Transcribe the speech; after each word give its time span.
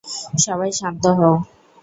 সবাই 0.45 0.71
শান্ত 0.79 1.03
হও! 1.17 1.35